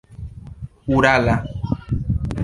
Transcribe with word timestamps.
urala 0.95 1.35